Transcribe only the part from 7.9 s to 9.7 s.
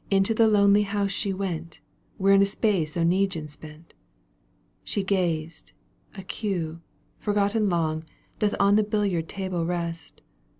^ Doth on the billiard table